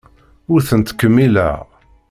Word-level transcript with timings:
Ur 0.51 0.59
tent-ttkemmileɣ. 0.69 1.57